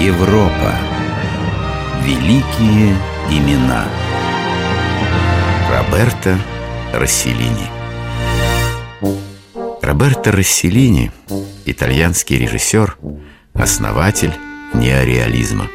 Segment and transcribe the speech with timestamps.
[0.00, 0.76] Европа.
[2.04, 2.94] Великие
[3.32, 3.84] имена.
[5.68, 6.38] Роберто
[6.92, 7.66] Расселини.
[9.82, 11.10] Роберто Расселини,
[11.66, 12.96] итальянский режиссер,
[13.54, 14.34] основатель
[14.72, 15.66] неореализма.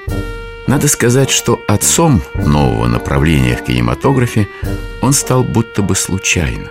[0.68, 4.48] Надо сказать, что отцом нового направления в кинематографе
[5.02, 6.70] он стал будто бы случайно.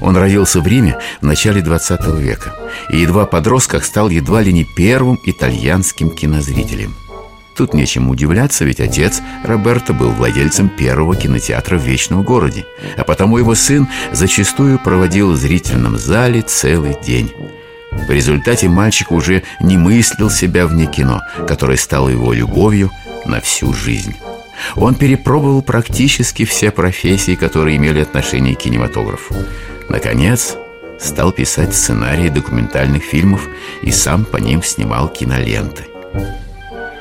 [0.00, 2.54] Он родился в Риме в начале 20 века
[2.90, 6.94] и едва подростках стал едва ли не первым итальянским кинозрителем.
[7.54, 13.38] Тут нечем удивляться, ведь отец Роберто был владельцем первого кинотеатра в Вечном городе, а потому
[13.38, 17.32] его сын зачастую проводил в зрительном зале целый день.
[17.92, 22.90] В результате мальчик уже не мыслил себя вне кино, которое стало его любовью
[23.26, 24.14] на всю жизнь.
[24.76, 29.34] Он перепробовал практически все профессии, которые имели отношение к кинематографу.
[29.88, 30.56] Наконец,
[30.98, 33.48] стал писать сценарии документальных фильмов
[33.82, 35.84] и сам по ним снимал киноленты.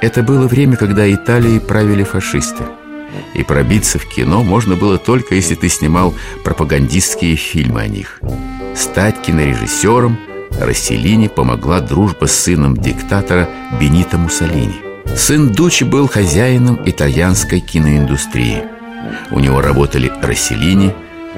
[0.02, 2.64] Это было время, когда Италией правили фашисты.
[3.36, 8.20] И пробиться в кино можно было только, если ты снимал пропагандистские фильмы о них.
[8.76, 10.20] Стать кинорежиссером
[10.60, 13.50] Расселини помогла дружба с сыном диктатора
[13.80, 14.76] Бенито Муссолини–
[15.16, 18.64] Сын Дучи был хозяином итальянской киноиндустрии.
[19.32, 20.94] У него работали Расселини,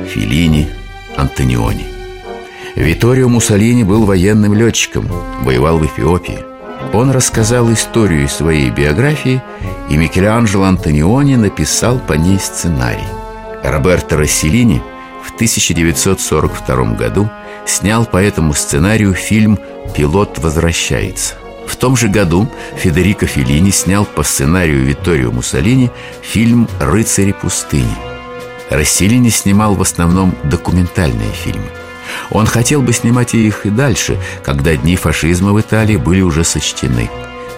[0.07, 0.69] Филини,
[1.17, 1.85] Антониони.
[2.75, 5.07] Виторио Муссолини был военным летчиком,
[5.41, 6.39] воевал в Эфиопии.
[6.93, 9.41] Он рассказал историю своей биографии,
[9.89, 13.07] и Микеланджело Антониони написал по ней сценарий.
[13.63, 14.81] Роберто Расселини
[15.23, 17.29] в 1942 году
[17.65, 19.59] снял по этому сценарию фильм
[19.95, 21.35] «Пилот возвращается».
[21.67, 27.95] В том же году Федерико Феллини снял по сценарию Витторио Муссолини фильм «Рыцари пустыни».
[28.69, 31.67] Расселини снимал в основном документальные фильмы.
[32.29, 37.09] Он хотел бы снимать их и дальше, когда дни фашизма в Италии были уже сочтены.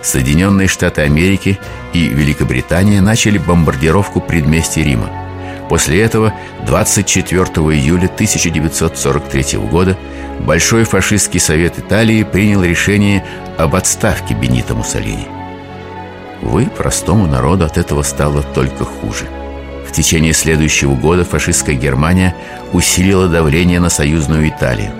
[0.01, 1.59] Соединенные Штаты Америки
[1.93, 5.26] и Великобритания начали бомбардировку предместья Рима.
[5.69, 6.33] После этого
[6.65, 9.97] 24 июля 1943 года
[10.39, 13.25] Большой фашистский совет Италии принял решение
[13.57, 15.27] об отставке Бенита Муссолини.
[16.41, 19.25] Вы, простому народу, от этого стало только хуже.
[19.87, 22.35] В течение следующего года фашистская Германия
[22.71, 24.91] усилила давление на союзную Италию.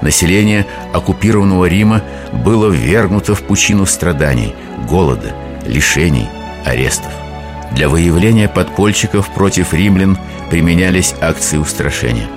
[0.00, 4.54] Население оккупированного Рима было ввергнуто в пучину страданий,
[4.88, 5.34] голода,
[5.66, 6.28] лишений,
[6.64, 7.23] арестов.
[7.72, 10.18] Для выявления подпольщиков против римлян
[10.50, 12.28] применялись акции устрашения.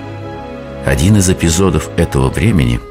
[0.86, 2.80] Один из эпизодов этого времени–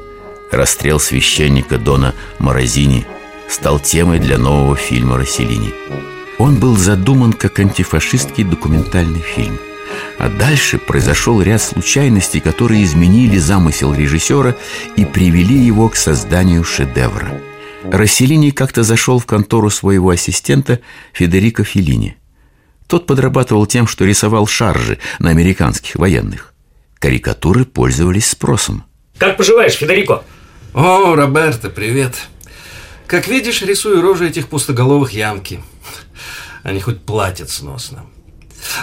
[0.51, 3.05] Расстрел священника Дона Морозини
[3.49, 5.73] стал темой для нового фильма Расселини.
[6.37, 9.59] Он был задуман как антифашистский документальный фильм.
[10.19, 14.55] А дальше произошел ряд случайностей, которые изменили замысел режиссера
[14.95, 17.41] и привели его к созданию шедевра.
[17.83, 20.79] Расселини как-то зашел в контору своего ассистента
[21.13, 22.17] Федерико Феллини.
[22.87, 26.53] Тот подрабатывал тем, что рисовал шаржи на американских военных.
[26.99, 28.85] Карикатуры пользовались спросом.
[29.17, 30.23] Как поживаешь, Федерико?
[30.73, 32.15] О, Роберто, привет.
[33.05, 35.61] Как видишь, рисую рожи этих пустоголовых ямки.
[36.63, 38.05] Они хоть платят сносно.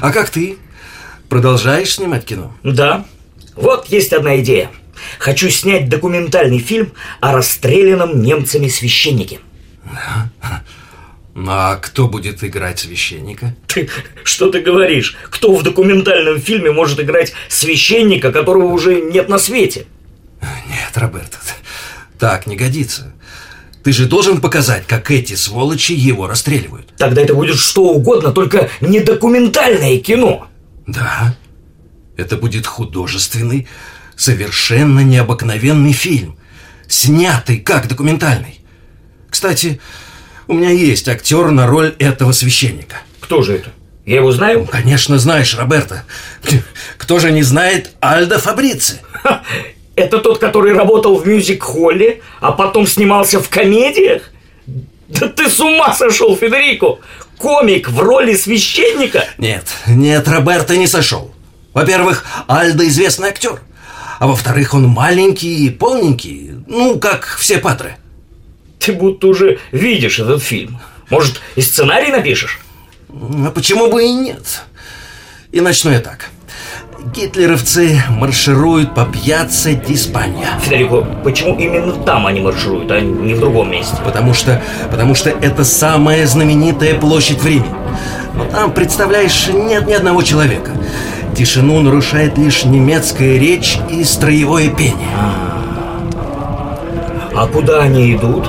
[0.00, 0.58] А как ты?
[1.28, 2.54] Продолжаешь снимать кино?
[2.62, 3.06] Да.
[3.56, 4.70] Вот есть одна идея.
[5.18, 9.40] Хочу снять документальный фильм о расстрелянном немцами священнике.
[9.84, 9.98] Ну,
[11.36, 13.54] а кто будет играть священника?
[13.66, 13.88] Ты,
[14.22, 15.16] что ты говоришь?
[15.30, 19.86] Кто в документальном фильме может играть священника, которого уже нет на свете?
[20.40, 21.38] Нет, Роберто,
[22.18, 23.12] так не годится.
[23.82, 26.94] Ты же должен показать, как эти сволочи его расстреливают.
[26.96, 30.48] Тогда это будет что угодно, только не документальное кино.
[30.86, 31.36] Да,
[32.16, 33.68] это будет художественный,
[34.16, 36.36] совершенно необыкновенный фильм,
[36.88, 38.60] снятый как документальный.
[39.28, 39.80] Кстати,
[40.48, 42.96] у меня есть актер на роль этого священника.
[43.20, 43.70] Кто же это?
[44.04, 44.60] Я его знаю?
[44.60, 46.04] Ну, конечно, знаешь, Роберто.
[46.98, 49.00] Кто же не знает Альдо Фабрици?
[49.96, 54.30] Это тот, который работал в мюзик-холле, а потом снимался в комедиях?
[55.08, 56.98] Да ты с ума сошел, Федерико!
[57.38, 59.24] Комик в роли священника?
[59.38, 61.34] Нет, нет, Роберто не сошел.
[61.72, 63.60] Во-первых, Альдо известный актер.
[64.18, 67.96] А во-вторых, он маленький и полненький, ну, как все патры.
[68.84, 70.78] Ты будто уже видишь этот фильм.
[71.08, 72.60] Может, и сценарий напишешь?
[73.10, 74.62] А почему бы и нет?
[75.52, 76.30] И начну я так.
[77.14, 80.58] Гитлеровцы маршируют по пьяце Диспанья.
[80.62, 83.96] Федерико, почему именно там они маршируют, а не в другом месте?
[84.04, 87.68] Потому что, потому что это самая знаменитая площадь в Риме.
[88.34, 90.72] Но там, представляешь, нет ни одного человека.
[91.36, 95.08] Тишину нарушает лишь немецкая речь и строевое пение.
[97.36, 98.48] А куда они идут?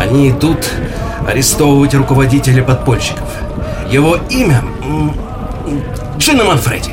[0.00, 0.72] Они идут
[1.28, 3.28] арестовывать руководителя подпольщиков.
[3.90, 4.64] Его имя
[6.16, 6.92] Джина Манфреди.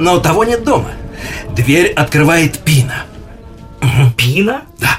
[0.00, 0.90] Но того нет дома.
[1.54, 3.04] Дверь открывает Пина.
[4.16, 4.62] Пина?
[4.80, 4.98] Да.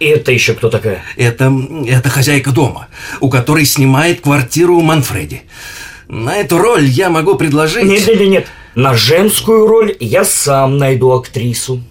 [0.00, 1.04] И это еще кто такая?
[1.16, 1.54] Это,
[1.86, 2.88] это хозяйка дома,
[3.20, 5.42] у которой снимает квартиру Манфреди.
[6.08, 7.84] На эту роль я могу предложить...
[7.84, 8.46] Нет, нет, нет.
[8.74, 11.84] На женскую роль я сам найду актрису.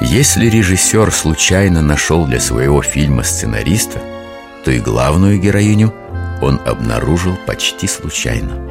[0.00, 4.00] Если режиссер случайно нашел для своего фильма сценариста,
[4.64, 5.92] то и главную героиню
[6.40, 8.62] он обнаружил почти случайно.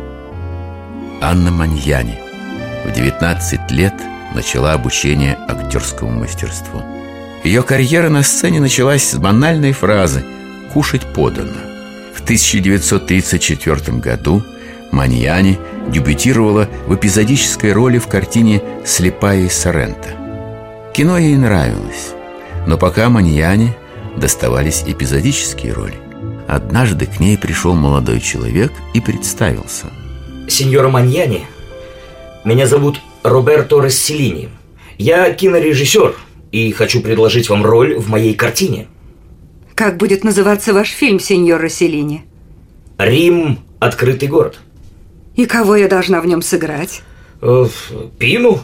[1.21, 2.17] Анна Маньяни
[2.85, 3.93] в 19 лет
[4.33, 6.81] начала обучение актерскому мастерству.
[7.43, 10.23] Ее карьера на сцене началась с банальной фразы
[10.71, 11.59] «кушать подано».
[12.15, 14.43] В 1934 году
[14.93, 15.59] Маньяни
[15.89, 20.26] дебютировала в эпизодической роли в картине «Слепая из Сорента».
[20.97, 22.13] Кино ей нравилось,
[22.65, 23.77] но пока Маньяне
[24.15, 25.93] доставались эпизодические роли.
[26.47, 29.91] Однажды к ней пришел молодой человек и представился.
[30.47, 31.45] Сеньора Маньяни,
[32.43, 34.49] меня зовут Роберто Расселини.
[34.97, 36.15] Я кинорежиссер
[36.51, 38.87] и хочу предложить вам роль в моей картине.
[39.75, 42.25] Как будет называться ваш фильм, сеньор Расселини?
[42.97, 44.57] Рим– открытый город.
[45.35, 47.03] И кого я должна в нем сыграть?
[47.43, 47.67] Э,
[48.17, 48.61] Пину?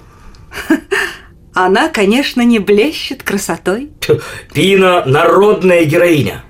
[1.54, 3.90] Она, конечно, не блещет красотой.
[4.54, 6.44] Пина– народная героиня.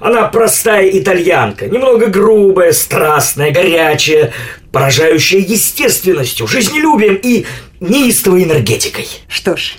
[0.00, 4.32] Она простая итальянка, немного грубая, страстная, горячая,
[4.72, 7.46] поражающая естественностью, жизнелюбием и
[7.78, 9.06] неистовой энергетикой.
[9.28, 9.74] Что ж,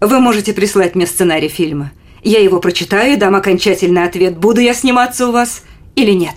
[0.00, 1.92] вы можете прислать мне сценарий фильма.
[2.22, 5.62] Я его прочитаю и дам окончательный ответ, буду я сниматься у вас
[5.96, 6.34] или нет.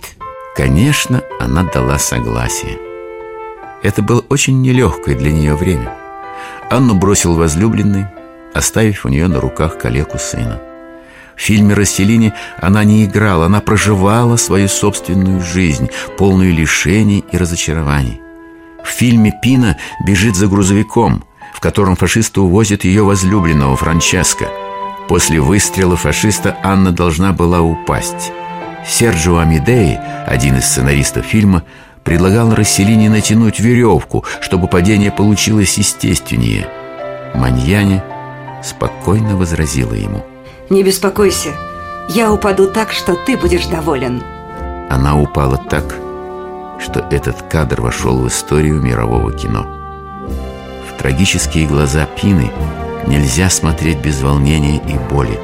[0.56, 2.78] Конечно, она дала согласие.
[3.82, 5.95] Это было очень нелегкое для нее время.
[6.68, 8.06] Анну бросил возлюбленный,
[8.52, 10.60] оставив у нее на руках калеку сына.
[11.36, 18.20] В фильме «Расселини» она не играла, она проживала свою собственную жизнь, полную лишений и разочарований.
[18.82, 19.76] В фильме Пина
[20.06, 21.24] бежит за грузовиком,
[21.54, 24.48] в котором фашисты увозят ее возлюбленного Франческо.
[25.08, 28.32] После выстрела фашиста Анна должна была упасть.
[28.88, 31.64] Серджио Амидеи, один из сценаристов фильма,
[32.06, 36.66] предлагал Расселине натянуть веревку, чтобы падение получилось естественнее.
[37.34, 38.02] Маньяне
[38.62, 40.24] спокойно возразила ему–
[40.68, 41.50] не беспокойся,
[42.08, 44.20] я упаду так, что ты будешь доволен
[44.90, 45.84] Она упала так,
[46.80, 49.64] что этот кадр вошел в историю мирового кино.
[50.88, 52.50] В трагические глаза Пины
[53.06, 55.38] нельзя смотреть без волнения и боли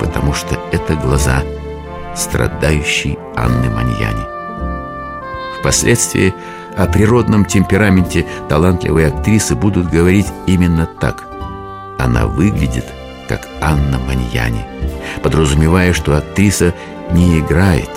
[0.00, 1.42] Потому что это глаза
[2.16, 4.31] страдающей Анны Маньяни
[5.62, 6.34] Впоследствии
[6.76, 11.24] о природном темпераменте талантливой актрисы будут говорить именно так
[11.98, 12.84] Она выглядит–
[13.32, 14.62] как Анна Маньяни,
[15.22, 16.74] подразумевая, что актриса
[17.12, 17.88] не играет,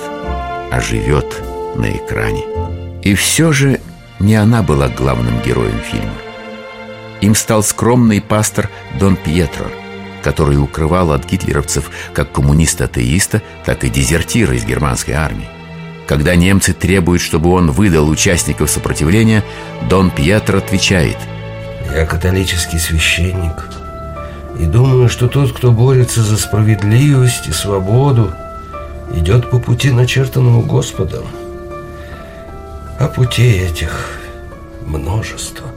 [0.71, 1.41] а живет
[1.75, 2.43] на экране.
[3.01, 3.81] И все же
[4.19, 6.15] не она была главным героем фильма.
[7.19, 9.65] Им стал скромный пастор Дон Пьетро,
[10.23, 15.49] который укрывал от гитлеровцев как коммуниста-атеиста, так и дезертира из германской армии.
[16.07, 19.43] Когда немцы требуют, чтобы он выдал участников сопротивления,
[19.89, 21.17] Дон Пьетро отвечает
[21.93, 23.69] «Я католический священник,
[24.59, 28.31] и думаю, что тот, кто борется за справедливость и свободу,
[29.13, 31.25] идет по пути, начертанному Господом.
[32.99, 34.19] А путей этих
[34.85, 35.67] множество.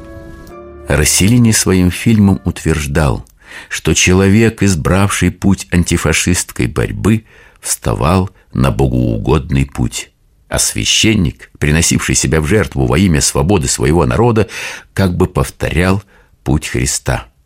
[0.88, 3.24] Расселини своим фильмом утверждал,
[3.68, 7.24] что человек, избравший путь антифашистской борьбы,
[7.60, 10.10] вставал на богоугодный путь.
[10.48, 14.48] А священник, приносивший себя в жертву во имя свободы своего народа,
[14.94, 16.02] как бы повторял
[16.42, 17.26] путь Христа–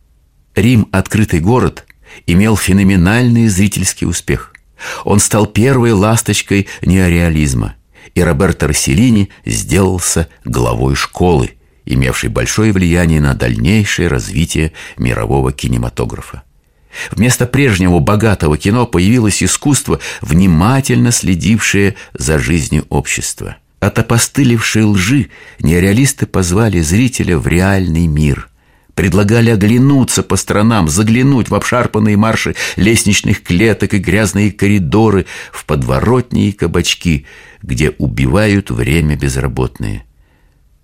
[0.54, 1.87] Рим «Открытый город»
[2.26, 4.52] имел феноменальный зрительский успех.
[5.04, 7.76] Он стал первой ласточкой неореализма,
[8.14, 11.52] и Роберто Расселини сделался главой школы,
[11.87, 16.42] имевшей большое влияние на дальнейшее развитие мирового кинематографа.
[17.11, 23.56] Вместо прежнего богатого кино появилось искусство, внимательно следившее за жизнью общества.
[23.80, 28.49] От опостылевшей лжи неореалисты позвали зрителя в реальный мир–
[28.94, 36.49] Предлагали оглянуться по сторонам, заглянуть в обшарпанные марши лестничных клеток и грязные коридоры, в подворотни
[36.49, 37.26] и кабачки,
[37.62, 40.04] где убивают время безработные.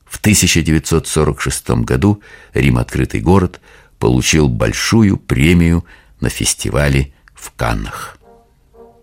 [0.07, 2.23] В 1946 году
[2.55, 3.61] Рим «Открытый город»
[3.99, 5.85] получил большую премию
[6.21, 8.19] на фестивале в Каннах.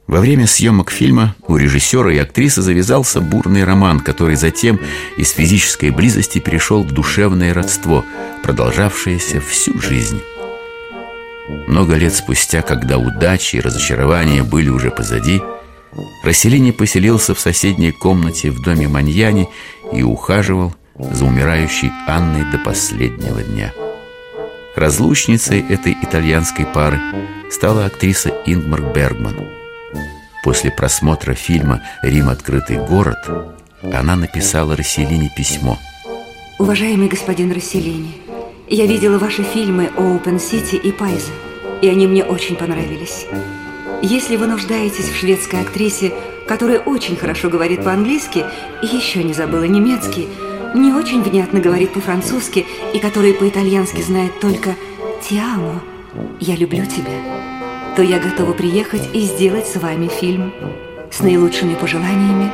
[0.07, 4.79] Во время съемок фильма у режиссера и актрисы завязался бурный роман, который затем
[5.17, 8.05] из физической близости перешел в душевное родство,
[8.43, 10.21] продолжавшееся всю жизнь.
[11.67, 15.41] Много лет спустя, когда удачи и разочарования были уже позади,
[16.23, 19.47] Расселини поселился в соседней комнате в доме Маньяни
[19.93, 23.73] и ухаживал за умирающей Анной до последнего дня.
[24.75, 26.99] Разлучницей этой итальянской пары
[27.49, 29.35] стала актриса Ингмар Бергман.
[30.43, 32.27] После просмотра фильма «Рим.
[32.27, 33.17] Открытый город»
[33.81, 35.77] она написала Расселини письмо.
[36.59, 38.17] Уважаемый господин Расселини,
[38.67, 41.31] я видела ваши фильмы о Open City и Пайзе,
[41.81, 43.27] и они мне очень понравились.
[44.01, 46.13] Если вы нуждаетесь в шведской актрисе,
[46.49, 48.43] которая очень хорошо говорит по-английски
[48.83, 50.27] и еще не забыла немецкий,
[50.75, 54.75] не очень внятно говорит по-французски и которая по-итальянски знает только
[55.21, 55.81] «Тиамо»,
[56.39, 60.53] «Я люблю тебя», то я готова приехать и сделать с вами фильм.
[61.11, 62.51] С наилучшими пожеланиями,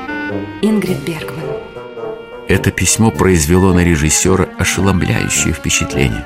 [0.62, 1.40] Ингрид Бергман.
[2.48, 6.25] Это письмо произвело на режиссера ошеломляющее впечатление.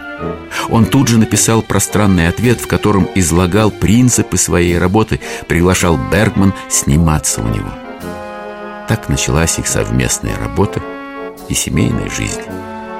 [0.69, 7.41] Он тут же написал пространный ответ, в котором излагал принципы своей работы, приглашал Бергман сниматься
[7.41, 7.71] у него.
[8.89, 10.81] Так началась их совместная работа
[11.49, 12.41] и семейная жизнь.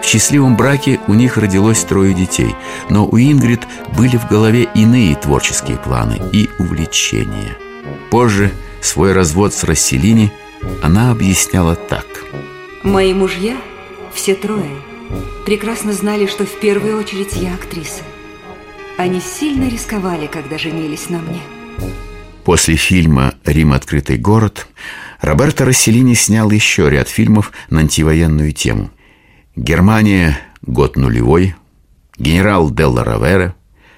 [0.01, 2.55] В счастливом браке у них родилось трое детей,
[2.89, 3.61] но у Ингрид
[3.97, 7.57] были в голове иные творческие планы и увлечения.
[8.11, 10.31] Позже свой развод с Расселини
[10.83, 12.05] она объясняла так.
[12.83, 13.57] Мои мужья,
[14.13, 14.69] все трое,
[15.45, 18.03] прекрасно знали, что в первую очередь я актриса.
[18.97, 21.41] Они сильно рисковали, когда женились на мне.
[22.43, 23.73] После фильма «Рим.
[23.73, 24.67] Открытый город»
[25.25, 28.91] Роберто Расселини снял еще ряд фильмов на антивоенную тему.
[29.55, 30.37] «Германия.
[30.61, 31.55] Год нулевой»,
[32.19, 33.55] «Генерал Делла Равера»,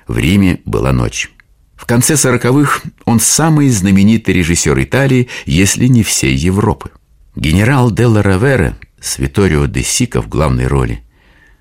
[0.07, 1.29] «В Риме была ночь».
[1.75, 6.91] В конце сороковых он самый знаменитый режиссер Италии, если не всей Европы.
[7.35, 11.03] Генерал Делла Равера с Виторио де Сико в главной роли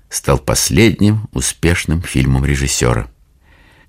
[0.09, 3.09] стал последним успешным фильмом режиссера.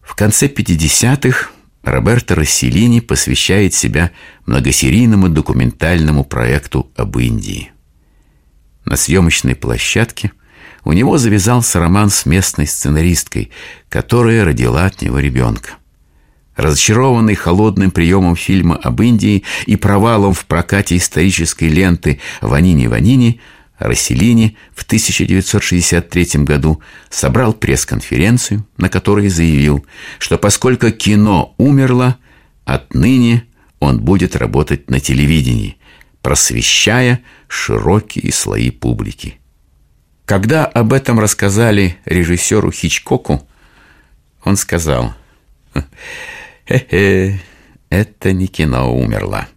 [0.03, 1.51] В конце 50-х
[1.83, 4.11] Роберто Расселини посвящает себя
[4.47, 7.73] многосерийному документальному проекту об Индии.
[8.85, 10.33] На съемочной площадке
[10.85, 13.51] у него завязался роман с местной сценаристкой,
[13.89, 15.73] которая родила от него ребенка.
[16.57, 23.41] Разочарованный холодным приемом фильма об Индии и провалом в прокате исторической ленты «Ванини-Ванини»,
[23.79, 29.87] Расселини в 1963 году собрал пресс-конференцию, на которой заявил,
[30.19, 32.19] что поскольку кино умерло,
[32.65, 33.45] отныне
[33.81, 35.77] он будет работать на телевидении,
[36.23, 39.39] просвещая широкие слои публики.
[40.25, 43.49] Когда об этом рассказали режиссеру Хичкоку,
[44.45, 45.15] он сказал–
[46.69, 47.41] Хе-хе,
[47.89, 49.49] это не кино умерло.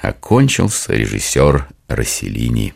[0.00, 2.74] Окончился режиссер Расселини.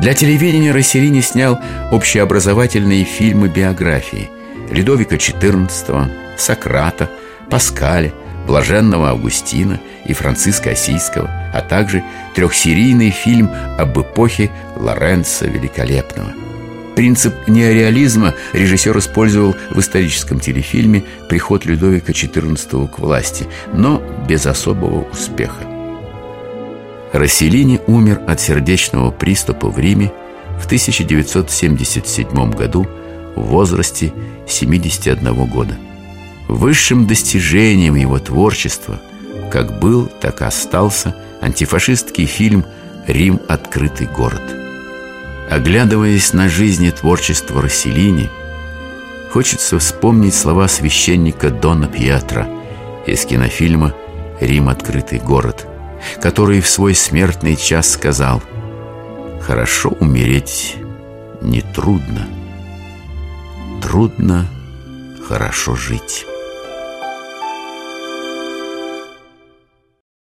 [0.00, 1.58] Для телевидения Расселини снял
[1.92, 4.30] общеобразовательные фильмы-биографии
[4.70, 7.10] Ледовика XIV, Сократа,
[7.50, 8.12] Паскаля,
[8.46, 12.02] Блаженного Августина и Франциска Осийского, а также
[12.34, 16.32] трехсерийный фильм об эпохе Лоренца Великолепного–
[17.00, 25.08] Принцип неореализма режиссер использовал в историческом телефильме «Приход Людовика XIV к власти», но без особого
[25.10, 25.79] успеха.
[27.12, 30.12] Расселини умер от сердечного приступа в Риме
[30.60, 32.86] в 1977 году
[33.34, 34.12] в возрасте
[34.46, 35.76] 71 года.
[36.46, 39.00] Высшим достижением его творчества,
[39.50, 42.64] как был, так и остался антифашистский фильм
[43.06, 43.40] «Рим.
[43.48, 44.42] Открытый город».
[45.48, 48.30] Оглядываясь на жизнь и творчество Расселини,
[49.32, 52.46] хочется вспомнить слова священника Дона Пьетро
[53.06, 53.94] из кинофильма
[54.40, 54.68] «Рим.
[54.68, 55.69] Открытый город»,
[56.20, 58.42] который в свой смертный час сказал
[59.40, 60.76] «Хорошо умереть
[61.40, 62.26] не трудно,
[63.82, 64.46] трудно
[65.28, 66.26] хорошо жить».